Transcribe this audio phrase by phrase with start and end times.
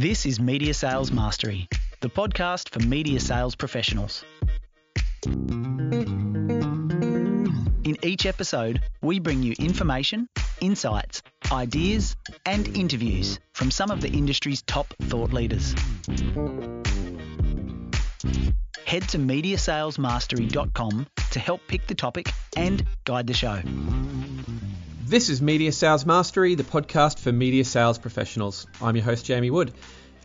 [0.00, 1.68] This is Media Sales Mastery,
[2.00, 4.24] the podcast for media sales professionals.
[7.84, 10.26] In each episode, we bring you information,
[10.62, 12.16] insights, ideas,
[12.46, 15.74] and interviews from some of the industry's top thought leaders.
[18.86, 23.60] Head to mediasalesmastery.com to help pick the topic and guide the show.
[25.10, 28.68] This is Media Sales Mastery, the podcast for media sales professionals.
[28.80, 29.72] I'm your host, Jamie Wood.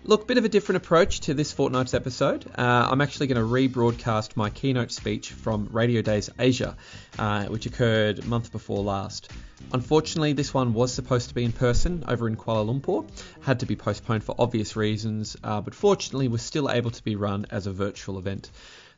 [0.03, 2.45] Look, bit of a different approach to this fortnight's episode.
[2.55, 6.77] Uh, I'm actually going to rebroadcast my keynote speech from Radio Days Asia,
[7.17, 9.31] uh, which occurred month before last.
[9.73, 13.09] Unfortunately, this one was supposed to be in person over in Kuala Lumpur,
[13.41, 17.16] had to be postponed for obvious reasons, uh, but fortunately was still able to be
[17.16, 18.52] run as a virtual event.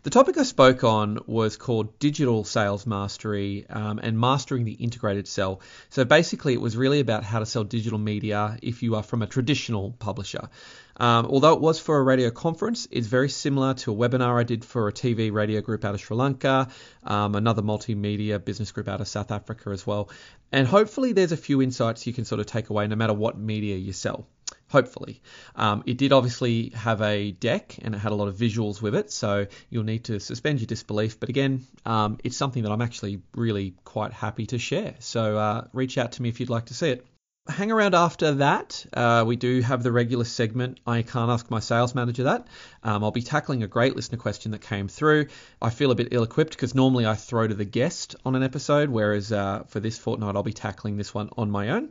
[0.07, 5.27] The topic I spoke on was called Digital Sales Mastery um, and Mastering the Integrated
[5.27, 5.59] Sell.
[5.89, 9.21] So basically, it was really about how to sell digital media if you are from
[9.21, 10.47] a traditional publisher.
[10.95, 14.43] Um, although it was for a radio conference, it's very similar to a webinar I
[14.43, 16.69] did for a TV radio group out of Sri Lanka,
[17.03, 20.09] um, another multimedia business group out of South Africa as well.
[20.53, 23.37] And hopefully, there's a few insights you can sort of take away no matter what
[23.37, 24.25] media you sell
[24.69, 25.21] hopefully.
[25.55, 28.95] Um, it did obviously have a deck and it had a lot of visuals with
[28.95, 31.19] it, so you'll need to suspend your disbelief.
[31.19, 34.95] But again, um, it's something that I'm actually really quite happy to share.
[34.99, 37.05] So uh, reach out to me if you'd like to see it
[37.49, 38.85] hang around after that.
[38.93, 40.79] Uh, we do have the regular segment.
[40.85, 42.47] I can't ask my sales manager that.
[42.83, 45.27] Um, I'll be tackling a great listener question that came through.
[45.61, 48.43] I feel a bit ill equipped because normally I throw to the guest on an
[48.43, 51.89] episode, whereas uh, for this fortnight I'll be tackling this one on my own.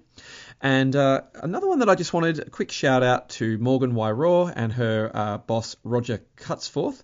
[0.60, 4.52] And uh, another one that I just wanted a quick shout out to Morgan Wyraw
[4.54, 7.02] and her uh, boss Roger Cutsforth.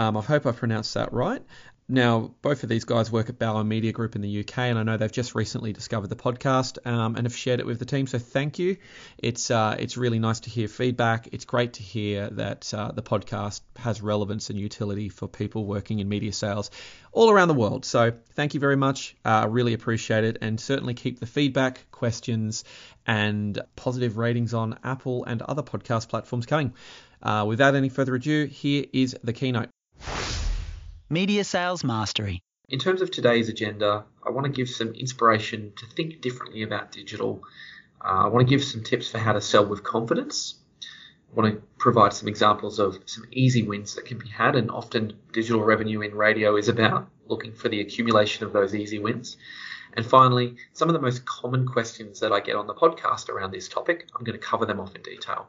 [0.00, 1.42] Um, I hope I pronounced that right.
[1.86, 4.82] Now, both of these guys work at Bauer Media Group in the UK, and I
[4.82, 8.06] know they've just recently discovered the podcast um, and have shared it with the team.
[8.06, 8.78] So thank you.
[9.18, 11.28] It's uh, it's really nice to hear feedback.
[11.32, 15.98] It's great to hear that uh, the podcast has relevance and utility for people working
[15.98, 16.70] in media sales
[17.12, 17.84] all around the world.
[17.84, 19.14] So thank you very much.
[19.22, 22.64] I uh, really appreciate it, and certainly keep the feedback, questions,
[23.06, 26.72] and positive ratings on Apple and other podcast platforms coming.
[27.22, 29.68] Uh, without any further ado, here is the keynote.
[31.12, 32.40] Media Sales Mastery.
[32.68, 36.92] In terms of today's agenda, I want to give some inspiration to think differently about
[36.92, 37.42] digital.
[38.00, 40.54] Uh, I want to give some tips for how to sell with confidence.
[40.80, 44.70] I want to provide some examples of some easy wins that can be had, and
[44.70, 49.36] often digital revenue in radio is about looking for the accumulation of those easy wins.
[49.94, 53.50] And finally, some of the most common questions that I get on the podcast around
[53.50, 55.48] this topic, I'm going to cover them off in detail.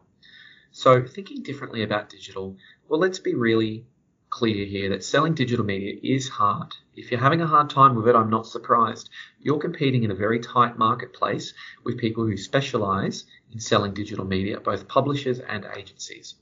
[0.72, 2.58] So, thinking differently about digital,
[2.88, 3.86] well, let's be really
[4.32, 6.74] clear here that selling digital media is hard.
[6.96, 9.10] If you're having a hard time with it, I'm not surprised.
[9.42, 11.54] You're competing in a very tight marketplace
[11.84, 16.36] with people who specialize in selling digital media, both publishers and agencies.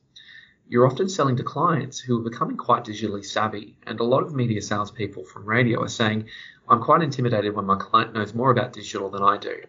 [0.68, 4.36] You're often selling to clients who are becoming quite digitally savvy, and a lot of
[4.36, 6.30] media salespeople from radio are saying,
[6.70, 9.64] I'm quite intimidated when my client knows more about digital than I do.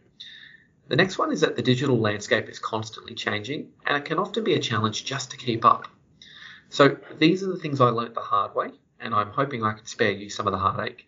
[0.88, 4.44] The next one is that the digital landscape is constantly changing, and it can often
[4.44, 5.88] be a challenge just to keep up.
[6.72, 8.70] So these are the things I learnt the hard way,
[9.00, 11.04] and I'm hoping I can spare you some of the heartache.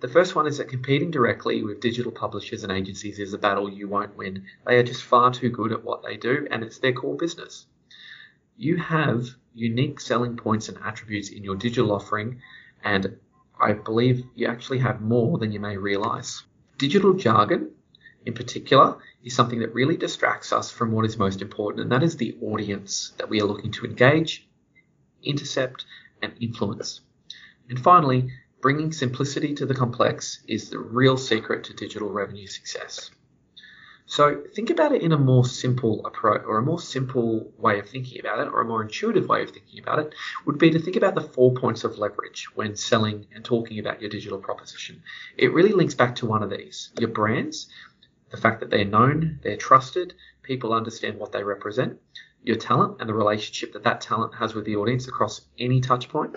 [0.00, 3.68] The first one is that competing directly with digital publishers and agencies is a battle
[3.68, 4.46] you won't win.
[4.66, 7.66] They are just far too good at what they do, and it's their core business.
[8.56, 12.40] You have unique selling points and attributes in your digital offering,
[12.82, 13.18] and
[13.60, 16.42] I believe you actually have more than you may realize.
[16.78, 17.72] Digital jargon,
[18.24, 22.02] in particular, is something that really distracts us from what is most important, and that
[22.02, 24.48] is the audience that we are looking to engage
[25.22, 25.84] intercept,
[26.22, 27.00] and influence.
[27.68, 33.10] And finally, bringing simplicity to the complex is the real secret to digital revenue success.
[34.06, 37.88] So think about it in a more simple approach or a more simple way of
[37.88, 40.78] thinking about it or a more intuitive way of thinking about it would be to
[40.78, 45.02] think about the four points of leverage when selling and talking about your digital proposition.
[45.38, 47.68] It really links back to one of these, your brands,
[48.30, 51.98] the fact that they're known, they're trusted, people understand what they represent,
[52.44, 56.08] your talent and the relationship that that talent has with the audience across any touch
[56.08, 56.36] point.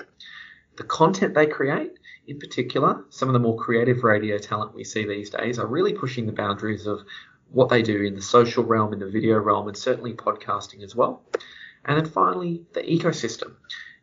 [0.78, 1.94] The content they create,
[2.28, 5.94] in particular, some of the more creative radio talent we see these days are really
[5.94, 7.02] pushing the boundaries of
[7.52, 10.96] what they do in the social realm, in the video realm, and certainly podcasting as
[10.96, 11.24] well.
[11.86, 13.54] And then finally, the ecosystem,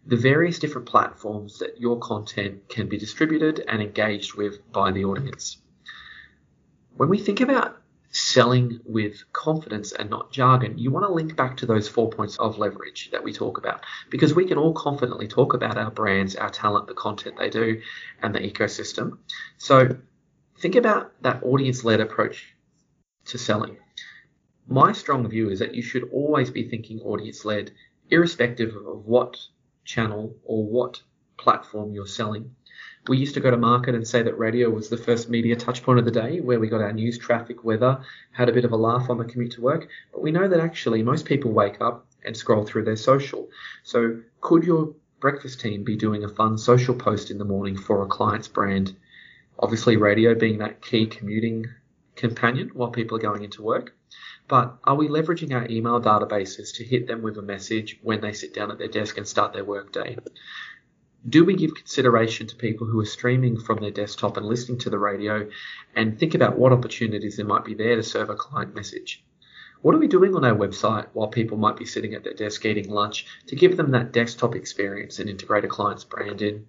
[0.07, 5.05] the various different platforms that your content can be distributed and engaged with by the
[5.05, 5.59] audience.
[6.97, 7.82] When we think about
[8.13, 12.37] selling with confidence and not jargon, you want to link back to those four points
[12.37, 16.37] of leverage that we talk about because we can all confidently talk about our brands,
[16.37, 17.81] our talent, the content they do,
[18.23, 19.19] and the ecosystem.
[19.57, 19.97] So
[20.59, 22.55] think about that audience led approach
[23.27, 23.79] to selling.
[24.69, 27.73] my strong view is that you should always be thinking audience led,
[28.11, 29.37] irrespective of what
[29.85, 31.03] channel or what
[31.39, 32.55] platform you're selling.
[33.09, 35.99] We used to go to market and say that radio was the first media touchpoint
[35.99, 38.01] of the day, where we got our news, traffic, weather,
[38.31, 39.89] had a bit of a laugh on the commute to work.
[40.13, 43.49] But we know that actually most people wake up and scroll through their social.
[43.83, 48.03] So could your breakfast team be doing a fun social post in the morning for
[48.03, 48.95] a client's brand?
[49.59, 51.67] Obviously, radio being that key commuting
[52.15, 53.97] companion while people are going into work.
[54.47, 58.33] But are we leveraging our email databases to hit them with a message when they
[58.33, 60.19] sit down at their desk and start their workday?
[61.29, 64.91] Do we give consideration to people who are streaming from their desktop and listening to
[64.91, 65.49] the radio
[65.95, 69.25] and think about what opportunities there might be there to serve a client message?
[69.83, 72.65] What are we doing on our website while people might be sitting at their desk
[72.65, 76.67] eating lunch to give them that desktop experience and integrate a client's brand in?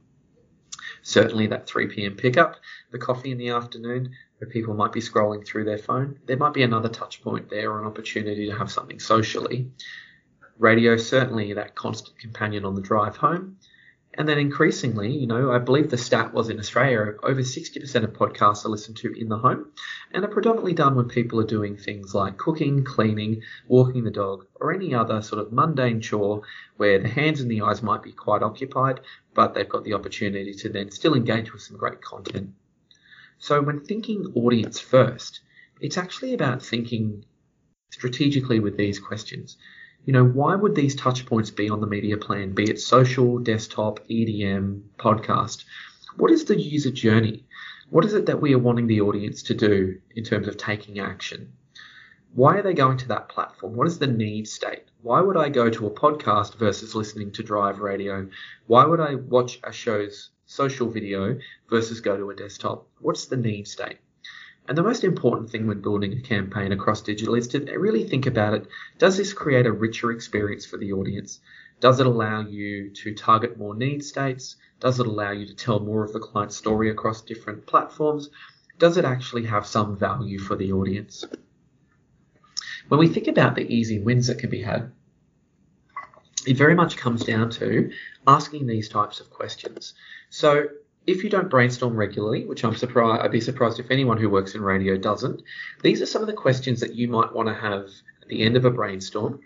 [1.01, 2.15] Certainly, that 3 p.m.
[2.15, 2.57] pickup,
[2.91, 6.53] the coffee in the afternoon, where people might be scrolling through their phone, there might
[6.53, 9.71] be another touch point there or an opportunity to have something socially.
[10.59, 13.57] Radio, certainly that constant companion on the drive home.
[14.15, 18.13] And then increasingly, you know, I believe the stat was in Australia, over 60% of
[18.13, 19.71] podcasts are listened to in the home
[20.11, 24.45] and are predominantly done when people are doing things like cooking, cleaning, walking the dog,
[24.55, 26.43] or any other sort of mundane chore
[26.77, 28.99] where the hands and the eyes might be quite occupied,
[29.33, 32.53] but they've got the opportunity to then still engage with some great content.
[33.39, 35.39] So when thinking audience first,
[35.81, 37.25] it's actually about thinking
[37.89, 39.57] strategically with these questions
[40.05, 43.39] you know, why would these touch points be on the media plan, be it social,
[43.39, 45.63] desktop, EDM, podcast?
[46.17, 47.45] What is the user journey?
[47.89, 50.99] What is it that we are wanting the audience to do in terms of taking
[50.99, 51.53] action?
[52.33, 53.75] Why are they going to that platform?
[53.75, 54.83] What is the need state?
[55.03, 58.27] Why would I go to a podcast versus listening to drive radio?
[58.67, 61.37] Why would I watch a show's social video
[61.69, 62.87] versus go to a desktop?
[62.99, 63.99] What's the need state?
[64.67, 68.25] And the most important thing when building a campaign across digital is to really think
[68.25, 68.67] about it.
[68.97, 71.41] Does this create a richer experience for the audience?
[71.81, 74.55] Does it allow you to target more need states?
[74.79, 78.29] Does it allow you to tell more of the client's story across different platforms?
[78.79, 81.25] Does it actually have some value for the audience?
[82.87, 84.91] When we think about the easy wins that can be had,
[86.47, 87.91] it very much comes down to
[88.27, 89.93] asking these types of questions.
[90.29, 90.67] So
[91.05, 94.55] if you don't brainstorm regularly, which I'm surprised, I'd be surprised if anyone who works
[94.55, 95.41] in radio doesn't,
[95.81, 97.89] these are some of the questions that you might want to have
[98.21, 99.41] at the end of a brainstorm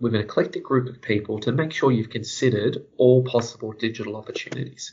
[0.00, 4.92] with an eclectic group of people to make sure you've considered all possible digital opportunities.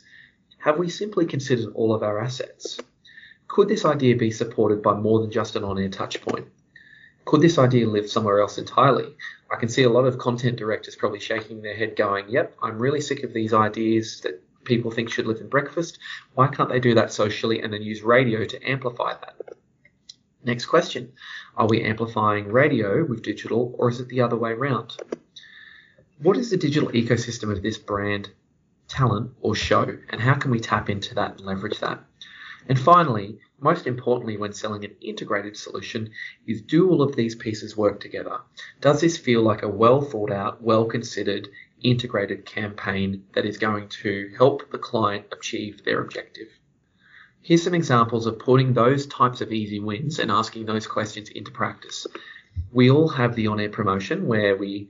[0.58, 2.80] Have we simply considered all of our assets?
[3.46, 6.46] Could this idea be supported by more than just an on-air touchpoint?
[7.24, 9.14] Could this idea live somewhere else entirely?
[9.50, 12.78] I can see a lot of content directors probably shaking their head going, yep, I'm
[12.78, 15.98] really sick of these ideas that people think should live in breakfast.
[16.34, 19.56] Why can't they do that socially and then use radio to amplify that?
[20.44, 21.12] Next question
[21.56, 24.96] Are we amplifying radio with digital or is it the other way around?
[26.18, 28.30] What is the digital ecosystem of this brand,
[28.88, 32.04] talent, or show, and how can we tap into that and leverage that?
[32.68, 36.10] And finally, most importantly, when selling an integrated solution,
[36.46, 38.38] is do all of these pieces work together?
[38.80, 41.48] Does this feel like a well thought out, well considered,
[41.82, 46.48] integrated campaign that is going to help the client achieve their objective.
[47.42, 51.50] Here's some examples of putting those types of easy wins and asking those questions into
[51.50, 52.06] practice.
[52.72, 54.88] We all have the on air promotion where we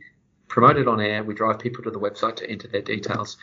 [0.57, 3.37] promote it on air, we drive people to the website to enter their details.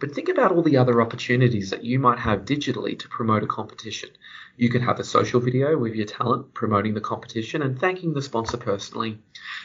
[0.00, 3.46] But think about all the other opportunities that you might have digitally to promote a
[3.46, 4.10] competition.
[4.58, 8.20] You could have a social video with your talent promoting the competition and thanking the
[8.20, 9.18] sponsor personally.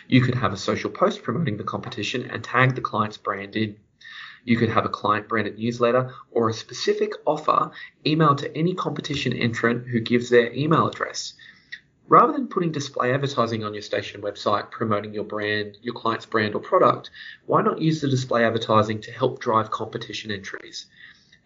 [0.08, 3.76] You could have a social post promoting the competition and tag the client's brand in.
[4.46, 7.72] You could have a client branded newsletter or a specific offer
[8.06, 11.34] emailed to any competition entrant who gives their email address.
[12.08, 16.54] Rather than putting display advertising on your station website promoting your brand, your client's brand
[16.54, 17.10] or product,
[17.46, 20.88] why not use the display advertising to help drive competition entries?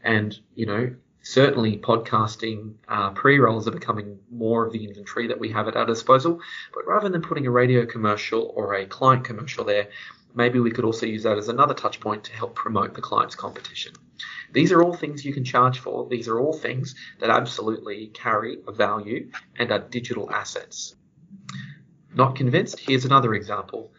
[0.03, 5.49] And, you know, certainly podcasting uh, pre-rolls are becoming more of the inventory that we
[5.49, 6.39] have at our disposal.
[6.73, 9.89] But rather than putting a radio commercial or a client commercial there,
[10.37, 13.35] maybe we could also use that as another touch point to help promote the client's
[13.35, 13.93] competition.
[14.53, 16.07] These are all things you can charge for.
[16.07, 20.95] These are all things that absolutely carry a value and are digital assets.
[22.13, 22.79] Not convinced?
[22.79, 23.91] Here's another example.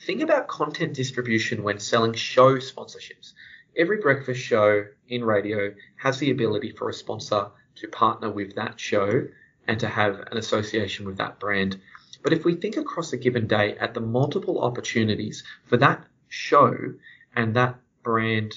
[0.00, 3.34] Think about content distribution when selling show sponsorships.
[3.76, 8.80] Every breakfast show in radio has the ability for a sponsor to partner with that
[8.80, 9.26] show
[9.68, 11.80] and to have an association with that brand.
[12.24, 16.94] But if we think across a given day at the multiple opportunities for that show
[17.36, 18.54] and that brand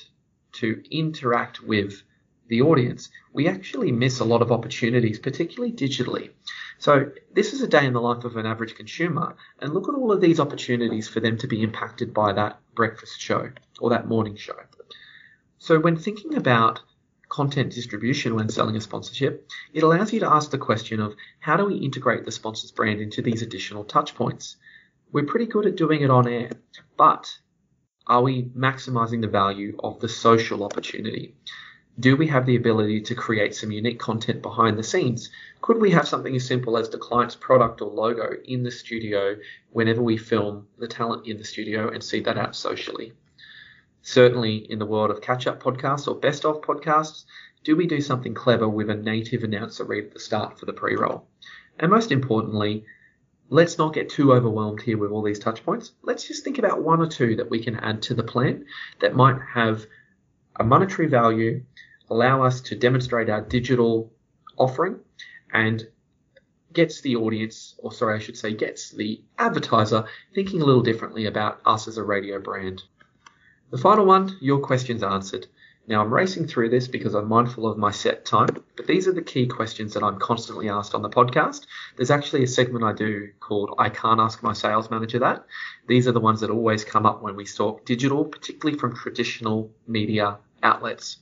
[0.53, 2.01] to interact with
[2.47, 6.29] the audience, we actually miss a lot of opportunities, particularly digitally.
[6.77, 9.95] So this is a day in the life of an average consumer, and look at
[9.95, 14.07] all of these opportunities for them to be impacted by that breakfast show or that
[14.07, 14.55] morning show.
[15.57, 16.79] So when thinking about
[17.29, 21.57] content distribution when selling a sponsorship, it allows you to ask the question of how
[21.57, 24.55] do we integrate the sponsor's brand into these additional touch points?
[25.11, 26.51] We're pretty good at doing it on air,
[26.97, 27.37] but
[28.07, 31.35] are we maximizing the value of the social opportunity?
[31.99, 35.31] Do we have the ability to create some unique content behind the scenes?
[35.61, 39.35] Could we have something as simple as the client's product or logo in the studio
[39.71, 43.13] whenever we film the talent in the studio and see that out socially?
[44.09, 47.25] Certainly in the world of catch up podcasts or best of podcasts,
[47.65, 50.71] do we do something clever with a native announcer read at the start for the
[50.71, 51.27] pre roll?
[51.77, 52.85] And most importantly,
[53.49, 55.91] let's not get too overwhelmed here with all these touch points.
[56.03, 58.67] Let's just think about one or two that we can add to the plan
[59.01, 59.85] that might have
[60.55, 61.65] a monetary value
[62.09, 64.13] allow us to demonstrate our digital
[64.55, 65.01] offering
[65.51, 65.85] and
[66.71, 71.25] gets the audience, or sorry, I should say, gets the advertiser thinking a little differently
[71.25, 72.83] about us as a radio brand.
[73.69, 75.47] The final one, your questions answered.
[75.87, 78.47] Now I'm racing through this because I'm mindful of my set time,
[78.77, 81.65] but these are the key questions that I'm constantly asked on the podcast.
[81.97, 85.45] There's actually a segment I do called I Can't Ask My Sales Manager That.
[85.85, 89.69] These are the ones that always come up when we talk digital, particularly from traditional
[89.85, 91.17] media outlets.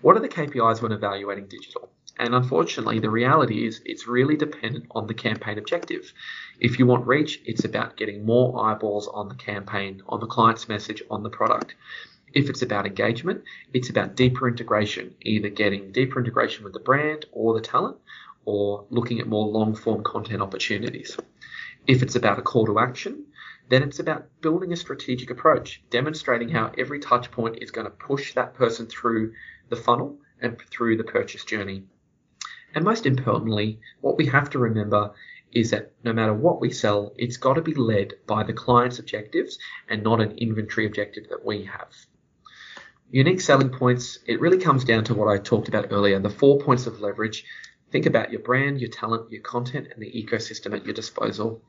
[0.00, 1.90] What are the KPIs when evaluating digital?
[2.18, 6.12] And unfortunately, the reality is it's really dependent on the campaign objective.
[6.60, 10.68] If you want reach, it's about getting more eyeballs on the campaign, on the client's
[10.68, 11.74] message, on the product.
[12.34, 17.26] If it's about engagement, it's about deeper integration, either getting deeper integration with the brand
[17.32, 17.96] or the talent,
[18.44, 21.16] or looking at more long form content opportunities.
[21.86, 23.26] If it's about a call to action,
[23.68, 27.90] then it's about building a strategic approach, demonstrating how every touch point is going to
[27.90, 29.32] push that person through
[29.68, 31.84] the funnel and through the purchase journey.
[32.74, 35.12] And most importantly, what we have to remember
[35.52, 38.98] is that no matter what we sell, it's got to be led by the client's
[38.98, 41.92] objectives and not an inventory objective that we have.
[43.10, 46.58] Unique selling points, it really comes down to what I talked about earlier the four
[46.58, 47.44] points of leverage.
[47.90, 51.62] Think about your brand, your talent, your content, and the ecosystem at your disposal.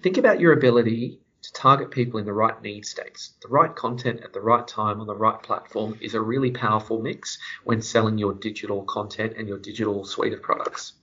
[0.00, 3.34] Think about your ability to target people in the right need states.
[3.42, 7.02] The right content at the right time on the right platform is a really powerful
[7.02, 10.94] mix when selling your digital content and your digital suite of products.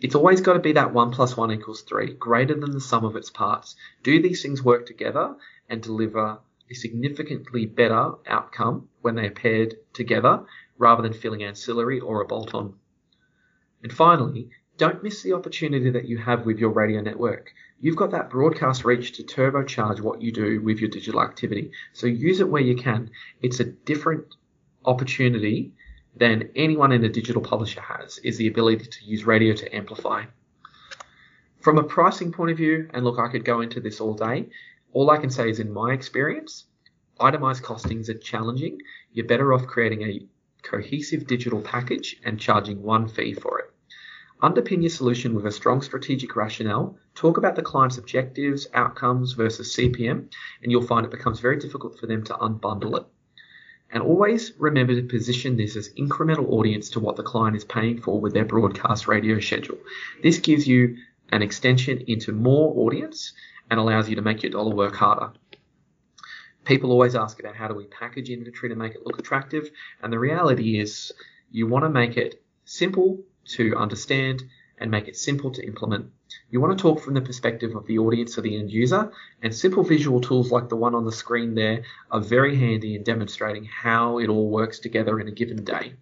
[0.00, 3.04] It's always got to be that one plus one equals three, greater than the sum
[3.04, 3.76] of its parts.
[4.02, 5.36] Do these things work together
[5.68, 6.38] and deliver
[6.70, 10.44] a significantly better outcome when they are paired together
[10.78, 12.76] rather than feeling ancillary or a bolt on?
[13.82, 14.50] And finally,
[14.82, 17.52] don't miss the opportunity that you have with your radio network.
[17.78, 21.70] You've got that broadcast reach to turbocharge what you do with your digital activity.
[21.92, 23.08] So use it where you can.
[23.42, 24.24] It's a different
[24.84, 25.72] opportunity
[26.16, 30.24] than anyone in a digital publisher has, is the ability to use radio to amplify.
[31.60, 34.48] From a pricing point of view, and look, I could go into this all day,
[34.92, 36.64] all I can say is in my experience,
[37.20, 38.80] itemized costings are challenging.
[39.12, 40.26] You're better off creating a
[40.64, 43.72] cohesive digital package and charging one fee for it.
[44.42, 46.98] Underpin your solution with a strong strategic rationale.
[47.14, 50.32] Talk about the client's objectives, outcomes versus CPM,
[50.62, 53.06] and you'll find it becomes very difficult for them to unbundle it.
[53.90, 58.00] And always remember to position this as incremental audience to what the client is paying
[58.00, 59.78] for with their broadcast radio schedule.
[60.24, 60.96] This gives you
[61.30, 63.34] an extension into more audience
[63.70, 65.32] and allows you to make your dollar work harder.
[66.64, 69.70] People always ask about how do we package inventory to make it look attractive,
[70.02, 71.12] and the reality is
[71.50, 74.42] you want to make it simple to understand
[74.78, 76.10] and make it simple to implement.
[76.50, 79.54] You want to talk from the perspective of the audience or the end user, and
[79.54, 83.64] simple visual tools like the one on the screen there are very handy in demonstrating
[83.64, 85.94] how it all works together in a given day.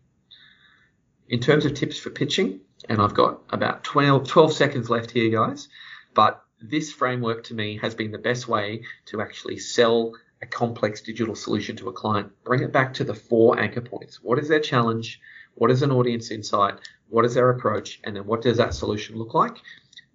[1.29, 5.31] In terms of tips for pitching, and I've got about 12, 12 seconds left here,
[5.31, 5.69] guys,
[6.15, 11.03] but this framework to me has been the best way to actually sell a complex
[11.03, 12.33] digital solution to a client.
[12.45, 14.23] Bring it back to the four anchor points.
[14.23, 15.21] What is their challenge?
[15.55, 16.75] What is an audience insight?
[17.11, 18.01] What is their approach?
[18.05, 19.57] And then what does that solution look like?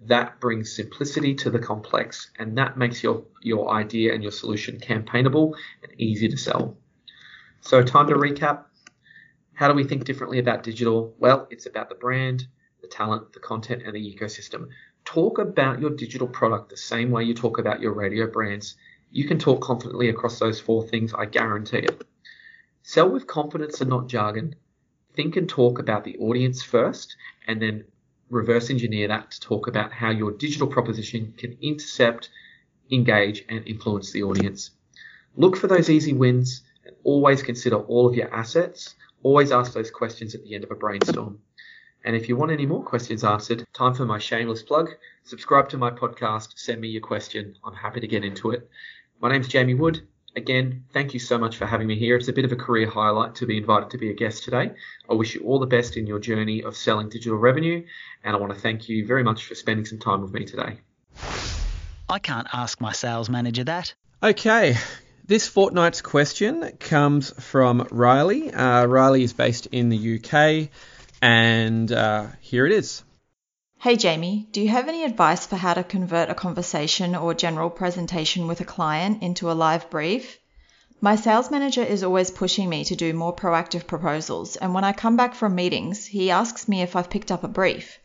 [0.01, 4.79] That brings simplicity to the complex and that makes your, your idea and your solution
[4.79, 6.77] campaignable and easy to sell.
[7.61, 8.65] So time to recap.
[9.53, 11.13] How do we think differently about digital?
[11.19, 12.47] Well, it's about the brand,
[12.81, 14.69] the talent, the content, and the ecosystem.
[15.03, 18.75] Talk about your digital product the same way you talk about your radio brands.
[19.11, 22.05] You can talk confidently across those four things, I guarantee it.
[22.83, 24.55] Sell with confidence and not jargon
[25.15, 27.15] think and talk about the audience first
[27.47, 27.85] and then
[28.29, 32.29] reverse engineer that to talk about how your digital proposition can intercept,
[32.91, 34.71] engage, and influence the audience.
[35.35, 38.95] Look for those easy wins and always consider all of your assets,
[39.25, 41.39] Always ask those questions at the end of a brainstorm.
[42.03, 44.91] And if you want any more questions answered, time for my shameless plug.
[45.23, 47.55] Subscribe to my podcast, send me your question.
[47.63, 48.69] I'm happy to get into it.
[49.19, 50.07] My name's Jamie Wood.
[50.37, 52.17] Again, thank you so much for having me here.
[52.17, 54.71] It's a bit of a career highlight to be invited to be a guest today.
[55.09, 57.85] I wish you all the best in your journey of selling digital revenue,
[58.21, 60.79] and I want to thank you very much for spending some time with me today.
[62.09, 63.93] I can't ask my sales manager that.
[64.21, 64.75] Okay,
[65.25, 68.51] this fortnight's question comes from Riley.
[68.53, 70.69] Uh, Riley is based in the UK,
[71.21, 73.04] and uh, here it is.
[73.79, 77.69] Hey Jamie, do you have any advice for how to convert a conversation or general
[77.69, 80.39] presentation with a client into a live brief?
[81.01, 84.91] My sales manager is always pushing me to do more proactive proposals, and when I
[84.91, 87.99] come back from meetings, he asks me if I've picked up a brief.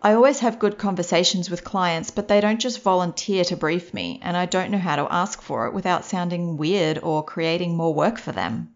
[0.00, 4.20] I always have good conversations with clients, but they don't just volunteer to brief me,
[4.22, 7.92] and I don't know how to ask for it without sounding weird or creating more
[7.92, 8.74] work for them.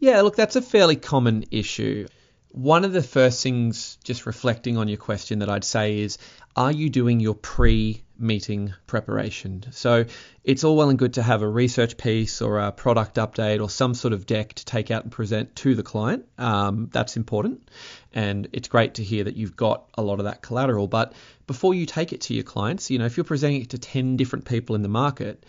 [0.00, 2.08] Yeah, look, that's a fairly common issue.
[2.52, 6.18] One of the first things, just reflecting on your question, that I'd say is
[6.54, 9.64] are you doing your pre meeting preparation?
[9.70, 10.04] So
[10.44, 13.70] it's all well and good to have a research piece or a product update or
[13.70, 16.26] some sort of deck to take out and present to the client.
[16.36, 17.70] Um, that's important.
[18.12, 20.88] And it's great to hear that you've got a lot of that collateral.
[20.88, 21.14] But
[21.46, 24.18] before you take it to your clients, you know, if you're presenting it to 10
[24.18, 25.46] different people in the market,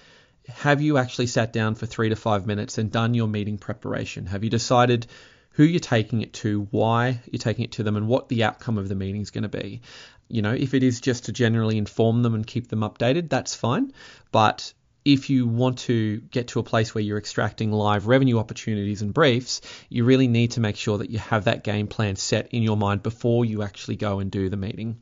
[0.48, 4.25] have you actually sat down for three to five minutes and done your meeting preparation?
[4.25, 5.07] Have you decided
[5.53, 8.77] who you're taking it to, why you're taking it to them, and what the outcome
[8.77, 9.81] of the meeting is going to be.
[10.27, 13.55] You know, if it is just to generally inform them and keep them updated, that's
[13.55, 13.93] fine.
[14.31, 14.74] But
[15.05, 19.13] if you want to get to a place where you're extracting live revenue opportunities and
[19.13, 22.63] briefs, you really need to make sure that you have that game plan set in
[22.63, 24.98] your mind before you actually go and do the meeting.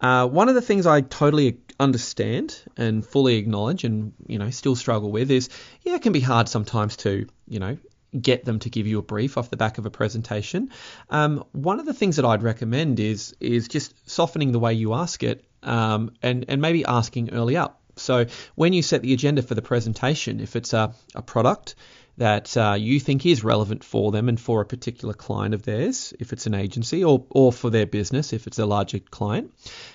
[0.00, 4.76] Uh, one of the things I totally understand and fully acknowledge and you know still
[4.76, 5.50] struggle with is
[5.82, 7.76] yeah it can be hard sometimes to you know
[8.22, 10.70] get them to give you a brief off the back of a presentation.
[11.10, 14.94] Um, one of the things that I'd recommend is is just softening the way you
[14.94, 17.80] ask it um, and and maybe asking early up.
[17.96, 21.74] So when you set the agenda for the presentation, if it's a, a product
[22.18, 26.14] that uh, you think is relevant for them and for a particular client of theirs,
[26.18, 29.52] if it's an agency, or, or for their business, if it's a larger client,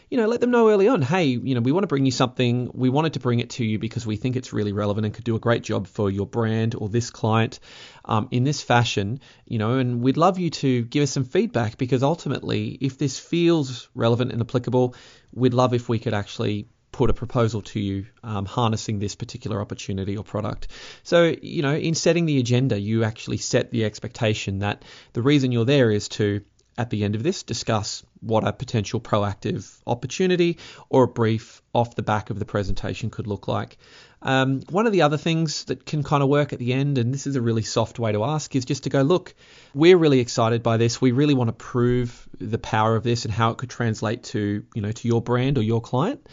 [0.09, 2.11] you know, let them know early on, hey, you know, we want to bring you
[2.11, 2.69] something.
[2.73, 5.23] We wanted to bring it to you because we think it's really relevant and could
[5.23, 7.59] do a great job for your brand or this client
[8.05, 11.77] um, in this fashion, you know, and we'd love you to give us some feedback
[11.77, 14.95] because ultimately, if this feels relevant and applicable,
[15.33, 19.61] we'd love if we could actually put a proposal to you um, harnessing this particular
[19.61, 20.67] opportunity or product.
[21.03, 25.51] So, you know, in setting the agenda, you actually set the expectation that the reason
[25.51, 26.41] you're there is to,
[26.77, 30.57] at the end of this, discuss what a potential proactive opportunity
[30.89, 33.77] or a brief off the back of the presentation could look like.
[34.23, 37.11] Um, one of the other things that can kind of work at the end, and
[37.11, 39.33] this is a really soft way to ask, is just to go, look,
[39.73, 41.01] we're really excited by this.
[41.01, 44.63] We really want to prove the power of this and how it could translate to,
[44.75, 46.27] you know, to your brand or your client.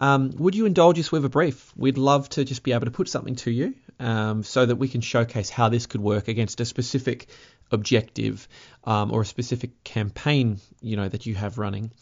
[0.00, 1.72] Um, would you indulge us with a brief?
[1.76, 4.88] We'd love to just be able to put something to you um, so that we
[4.88, 7.28] can showcase how this could work against a specific
[7.70, 8.48] objective
[8.84, 11.92] um, or a specific campaign, you know, that you have running.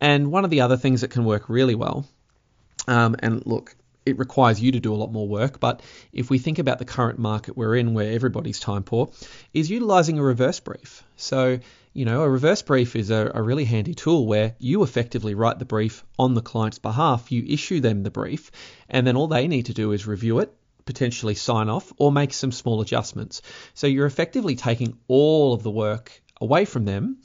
[0.00, 2.06] And one of the other things that can work really well,
[2.88, 3.74] um, and look,
[4.06, 6.84] it requires you to do a lot more work, but if we think about the
[6.84, 9.10] current market we're in, where everybody's time poor,
[9.52, 11.02] is utilizing a reverse brief.
[11.16, 11.58] So
[11.92, 15.58] you know, a reverse brief is a, a, really handy tool where you effectively write
[15.58, 17.32] the brief on the client's behalf.
[17.32, 18.50] You issue them the brief,
[18.90, 20.52] and then all they need to do is review it,
[20.84, 23.40] potentially sign off, or make some small adjustments.
[23.72, 27.16] So you're effectively taking all of the work away from them,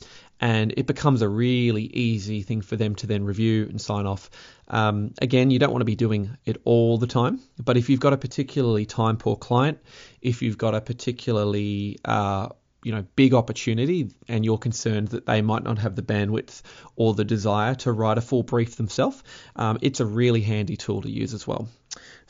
[0.41, 4.29] and it becomes a really easy thing for them to then review and sign off.
[4.67, 7.99] Um, again, you don't want to be doing it all the time, but if you've
[7.99, 9.77] got a particularly time poor client,
[10.21, 12.49] if you've got a particularly uh,
[12.83, 16.63] you know big opportunity and you're concerned that they might not have the bandwidth
[16.95, 19.23] or the desire to write a full brief themselves,
[19.55, 21.69] um, it's a really handy tool to use as well.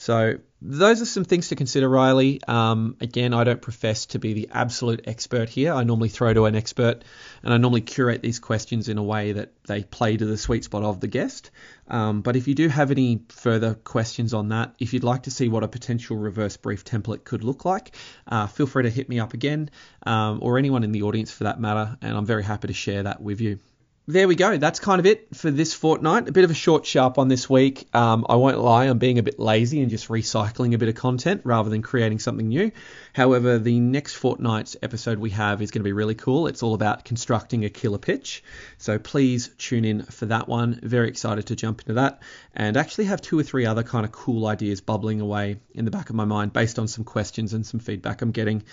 [0.02, 2.42] So those are some things to consider, Riley.
[2.48, 5.74] Um, again, I don't profess to be the absolute expert here.
[5.74, 7.04] I normally throw to an expert,
[7.44, 10.64] and I normally curate these questions in a way that they play to the sweet
[10.64, 11.52] spot of the guest.
[11.88, 15.32] Um, but if you do have any further questions on that, if you'd like to
[15.32, 19.08] see what a potential reverse brief template could look like, uh, feel free to hit
[19.08, 19.70] me up again,
[20.08, 23.04] um, or anyone in the audience for that matter, and I'm very happy to share
[23.04, 23.60] that with you
[24.08, 24.58] there we go.
[24.58, 26.28] That's kind of it for this fortnight.
[26.28, 27.88] A bit of a short, sharp on this week.
[27.94, 30.96] Um, I won't lie, I'm being a bit lazy and just recycling a bit of
[30.96, 32.72] content rather than creating something new.
[33.14, 36.48] However, the next fortnight's episode we have is going to be really cool.
[36.48, 38.44] It's all about constructing a killer pitch.
[38.80, 40.80] So please tune in for that one.
[40.82, 42.22] Very excited to jump into that
[42.56, 45.92] and actually have two or three other kind of cool ideas bubbling away in the
[45.92, 48.64] back of my mind based on some questions and some feedback I'm getting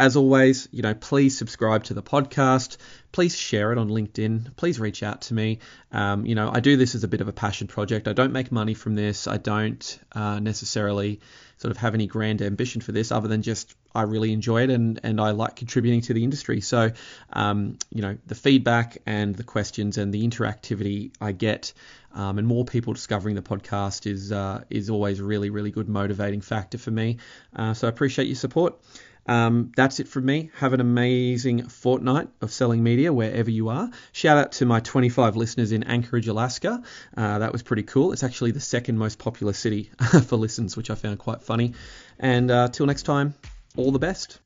[0.00, 2.78] as always, you know, please subscribe to the podcast.
[3.12, 4.56] Please share it on LinkedIn.
[4.56, 5.58] Please reach out to me.
[5.92, 8.08] Um, you know, I do this as a bit of a passion project.
[8.08, 9.26] I don't make money from this.
[9.26, 11.20] I don't uh, necessarily
[11.58, 14.70] sort of have any grand ambition for this other than just I really enjoy it
[14.70, 16.62] and, and I like contributing to the industry.
[16.62, 16.92] So,
[17.30, 21.74] um, you know, the feedback and the questions and the interactivity I get
[22.14, 26.40] um, and more people discovering the podcast is uh, is always really, really good motivating
[26.40, 27.18] factor for me.
[27.54, 28.80] Uh, so I appreciate your support.
[29.26, 30.50] Um, that's it from me.
[30.56, 33.90] Have an amazing fortnight of selling media wherever you are.
[34.12, 36.82] Shout out to my 25 listeners in Anchorage, Alaska.
[37.16, 38.12] Uh, that was pretty cool.
[38.12, 39.90] It's actually the second most popular city
[40.26, 41.74] for listens, which I found quite funny.
[42.18, 43.34] And uh, till next time,
[43.76, 44.40] all the best.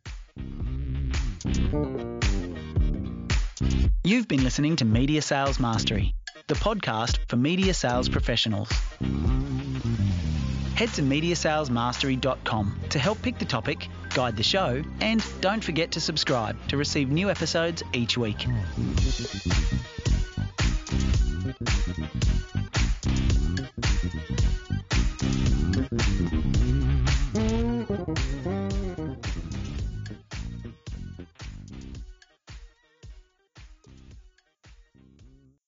[4.04, 6.14] You've been listening to Media Sales Mastery,
[6.46, 8.70] the podcast for media sales professionals.
[10.74, 16.00] Head to MediaSalesMastery.com to help pick the topic, guide the show, and don't forget to
[16.00, 18.46] subscribe to receive new episodes each week.